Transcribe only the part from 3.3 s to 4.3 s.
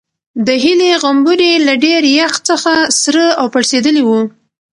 او پړسېدلي وو.